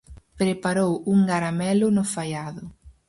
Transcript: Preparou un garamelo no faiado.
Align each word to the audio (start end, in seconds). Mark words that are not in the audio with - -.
Preparou 0.41 0.91
un 1.13 1.19
garamelo 1.29 1.87
no 1.95 2.03
faiado. 2.13 2.63